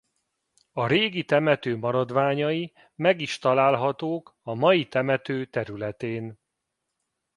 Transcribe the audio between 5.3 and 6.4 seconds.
területén.